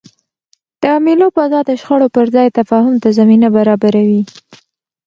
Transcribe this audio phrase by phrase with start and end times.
[0.81, 4.21] د مېلو فضا د شخړو پر ځای تفاهم ته زمینه برابروي.